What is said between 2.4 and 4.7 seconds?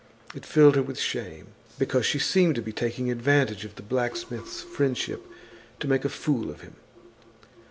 to be taking advantage of the blacksmith's